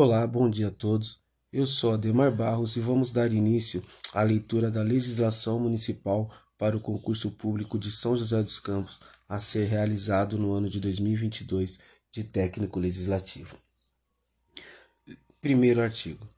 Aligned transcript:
Olá, 0.00 0.24
bom 0.28 0.48
dia 0.48 0.68
a 0.68 0.70
todos. 0.70 1.20
Eu 1.52 1.66
sou 1.66 1.92
Ademar 1.92 2.32
Barros 2.32 2.76
e 2.76 2.80
vamos 2.80 3.10
dar 3.10 3.32
início 3.32 3.82
à 4.14 4.22
leitura 4.22 4.70
da 4.70 4.80
legislação 4.80 5.58
municipal 5.58 6.32
para 6.56 6.76
o 6.76 6.80
concurso 6.80 7.32
público 7.32 7.76
de 7.76 7.90
São 7.90 8.16
José 8.16 8.40
dos 8.40 8.60
Campos 8.60 9.00
a 9.28 9.40
ser 9.40 9.64
realizado 9.64 10.38
no 10.38 10.52
ano 10.52 10.70
de 10.70 10.78
2022 10.78 11.80
de 12.12 12.22
técnico 12.22 12.78
legislativo. 12.78 13.58
Primeiro 15.40 15.80
artigo. 15.80 16.28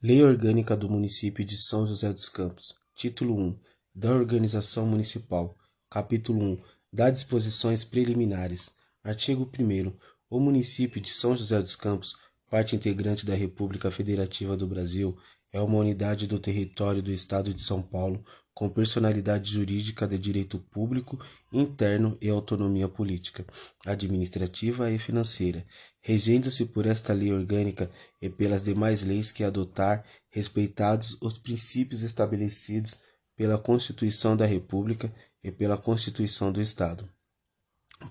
Lei 0.00 0.22
Orgânica 0.22 0.76
do 0.76 0.88
Município 0.88 1.44
de 1.44 1.56
São 1.56 1.84
José 1.84 2.12
dos 2.12 2.28
Campos. 2.28 2.76
Título 2.94 3.36
1. 3.36 3.58
Da 3.92 4.12
Organização 4.12 4.86
Municipal. 4.86 5.58
Capítulo 5.90 6.40
1. 6.40 6.62
Da 6.92 7.10
Disposições 7.10 7.82
Preliminares. 7.82 8.70
Artigo 9.02 9.50
1 9.58 10.11
o 10.32 10.40
município 10.40 10.98
de 10.98 11.10
São 11.10 11.36
José 11.36 11.60
dos 11.60 11.76
Campos, 11.76 12.16
parte 12.50 12.74
integrante 12.74 13.26
da 13.26 13.34
República 13.34 13.90
Federativa 13.90 14.56
do 14.56 14.66
Brasil, 14.66 15.14
é 15.52 15.60
uma 15.60 15.76
unidade 15.76 16.26
do 16.26 16.38
território 16.38 17.02
do 17.02 17.12
Estado 17.12 17.52
de 17.52 17.60
São 17.60 17.82
Paulo 17.82 18.24
com 18.54 18.66
personalidade 18.70 19.50
jurídica 19.50 20.08
de 20.08 20.18
direito 20.18 20.58
público, 20.58 21.22
interno 21.52 22.16
e 22.18 22.30
autonomia 22.30 22.88
política, 22.88 23.44
administrativa 23.84 24.90
e 24.90 24.98
financeira, 24.98 25.66
regendo-se 26.00 26.64
por 26.64 26.86
esta 26.86 27.12
lei 27.12 27.30
orgânica 27.30 27.90
e 28.18 28.30
pelas 28.30 28.62
demais 28.62 29.04
leis 29.04 29.30
que 29.30 29.44
adotar, 29.44 30.02
respeitados 30.30 31.18
os 31.20 31.36
princípios 31.36 32.02
estabelecidos 32.02 32.94
pela 33.36 33.58
Constituição 33.58 34.34
da 34.34 34.46
República 34.46 35.12
e 35.44 35.52
pela 35.52 35.76
Constituição 35.76 36.50
do 36.50 36.60
Estado. 36.60 37.06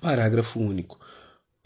Parágrafo 0.00 0.58
único. 0.58 0.98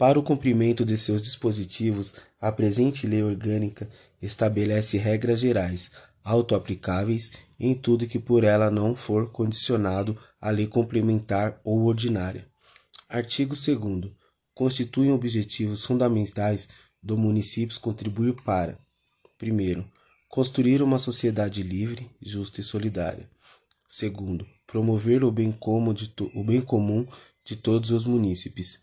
Para 0.01 0.17
o 0.17 0.23
cumprimento 0.23 0.83
de 0.83 0.97
seus 0.97 1.21
dispositivos, 1.21 2.15
a 2.39 2.51
presente 2.51 3.05
lei 3.05 3.21
orgânica 3.21 3.87
estabelece 4.19 4.97
regras 4.97 5.41
gerais, 5.41 5.91
auto-aplicáveis 6.23 7.31
em 7.59 7.75
tudo 7.75 8.07
que 8.07 8.17
por 8.17 8.43
ela 8.43 8.71
não 8.71 8.95
for 8.95 9.31
condicionado 9.31 10.17
à 10.41 10.49
lei 10.49 10.65
complementar 10.65 11.61
ou 11.63 11.83
ordinária. 11.85 12.47
Artigo 13.07 13.53
2 13.53 14.11
Constituem 14.55 15.11
objetivos 15.11 15.85
fundamentais 15.85 16.67
do 17.03 17.15
município 17.15 17.79
contribuir 17.79 18.33
para: 18.43 18.79
1. 19.39 19.85
Construir 20.27 20.81
uma 20.81 20.97
sociedade 20.97 21.61
livre, 21.61 22.09
justa 22.19 22.59
e 22.59 22.63
solidária. 22.63 23.29
2. 24.01 24.47
Promover 24.65 25.23
o 25.23 25.31
bem, 25.31 25.55
de 25.93 26.11
o 26.33 26.43
bem 26.43 26.59
comum 26.59 27.05
de 27.45 27.55
todos 27.55 27.91
os 27.91 28.03
munícipes. 28.03 28.79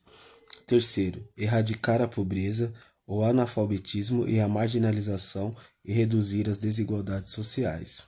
Terceiro, 0.68 1.26
erradicar 1.34 2.02
a 2.02 2.06
pobreza, 2.06 2.74
o 3.06 3.22
analfabetismo 3.22 4.28
e 4.28 4.38
a 4.38 4.46
marginalização 4.46 5.56
e 5.82 5.94
reduzir 5.94 6.46
as 6.46 6.58
desigualdades 6.58 7.32
sociais. 7.32 8.06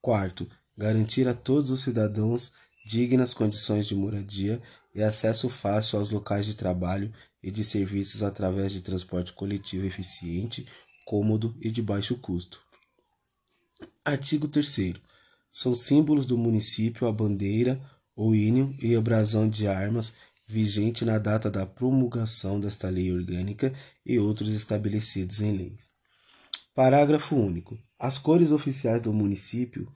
Quarto, 0.00 0.48
garantir 0.74 1.28
a 1.28 1.34
todos 1.34 1.70
os 1.70 1.82
cidadãos 1.82 2.54
dignas 2.86 3.34
condições 3.34 3.86
de 3.86 3.94
moradia 3.94 4.62
e 4.94 5.02
acesso 5.02 5.50
fácil 5.50 5.98
aos 5.98 6.08
locais 6.08 6.46
de 6.46 6.54
trabalho 6.54 7.12
e 7.42 7.50
de 7.50 7.62
serviços 7.62 8.22
através 8.22 8.72
de 8.72 8.80
transporte 8.80 9.34
coletivo 9.34 9.84
eficiente, 9.84 10.66
cômodo 11.04 11.54
e 11.60 11.70
de 11.70 11.82
baixo 11.82 12.16
custo. 12.16 12.62
Artigo 14.02 14.48
3 14.48 14.94
São 15.52 15.74
símbolos 15.74 16.24
do 16.24 16.38
município 16.38 17.06
a 17.06 17.12
bandeira, 17.12 17.78
o 18.16 18.34
hino 18.34 18.74
e 18.80 18.96
o 18.96 19.02
brasão 19.02 19.46
de 19.46 19.68
armas 19.68 20.14
vigente 20.46 21.04
na 21.04 21.18
data 21.18 21.50
da 21.50 21.64
promulgação 21.66 22.60
desta 22.60 22.88
lei 22.88 23.12
orgânica 23.12 23.72
e 24.04 24.18
outros 24.18 24.54
estabelecidos 24.54 25.40
em 25.40 25.56
leis. 25.56 25.90
Parágrafo 26.74 27.36
único. 27.36 27.78
As 27.98 28.18
cores 28.18 28.50
oficiais 28.50 29.00
do 29.00 29.12
município, 29.12 29.90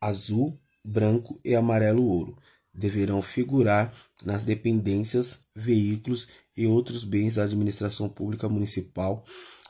azul, 0.00 0.60
branco 0.84 1.40
e 1.44 1.54
amarelo 1.54 2.04
ouro, 2.04 2.36
deverão 2.72 3.20
figurar 3.20 3.92
nas 4.24 4.42
dependências, 4.42 5.40
veículos 5.54 6.28
e 6.56 6.66
outros 6.66 7.04
bens 7.04 7.34
da 7.34 7.44
administração 7.44 8.08
pública 8.08 8.48
municipal, 8.48 9.24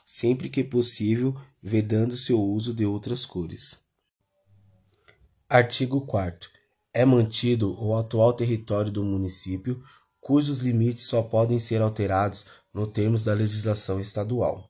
sempre 0.05 0.49
que 0.49 0.63
possível, 0.63 1.35
vedando-se 1.61 2.33
o 2.33 2.39
uso 2.39 2.73
de 2.73 2.85
outras 2.85 3.25
cores. 3.25 3.79
Artigo 5.47 6.01
4 6.01 6.49
É 6.93 7.03
mantido 7.05 7.75
o 7.81 7.95
atual 7.95 8.33
território 8.33 8.91
do 8.91 9.03
município 9.03 9.83
cujos 10.21 10.59
limites 10.59 11.05
só 11.05 11.21
podem 11.21 11.59
ser 11.59 11.81
alterados 11.81 12.45
no 12.73 12.85
termos 12.85 13.23
da 13.23 13.33
legislação 13.33 13.99
estadual. 13.99 14.69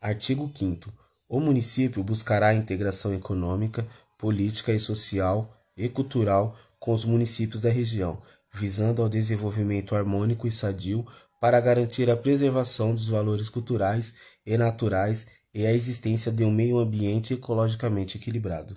Artigo 0.00 0.50
5 0.54 0.92
O 1.28 1.40
município 1.40 2.02
buscará 2.02 2.48
a 2.48 2.54
integração 2.54 3.14
econômica, 3.14 3.86
política 4.18 4.72
e 4.72 4.80
social 4.80 5.56
e 5.76 5.88
cultural 5.88 6.56
com 6.78 6.92
os 6.92 7.04
municípios 7.04 7.60
da 7.60 7.70
região, 7.70 8.20
visando 8.52 9.02
ao 9.02 9.08
desenvolvimento 9.08 9.94
harmônico 9.94 10.46
e 10.46 10.52
sadio 10.52 11.06
para 11.40 11.60
garantir 11.60 12.10
a 12.10 12.16
preservação 12.16 12.92
dos 12.92 13.08
valores 13.08 13.48
culturais 13.48 14.14
e 14.44 14.56
naturais 14.56 15.26
e 15.54 15.66
a 15.66 15.72
existência 15.72 16.30
de 16.30 16.44
um 16.44 16.50
meio 16.50 16.78
ambiente 16.78 17.34
ecologicamente 17.34 18.18
equilibrado. 18.18 18.76